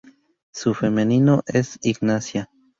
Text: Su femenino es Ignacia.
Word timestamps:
Su 0.51 0.73
femenino 0.73 1.43
es 1.45 1.77
Ignacia. 1.83 2.49